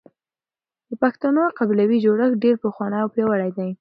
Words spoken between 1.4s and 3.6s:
قبيلوي جوړښت ډېر پخوانی او پياوړی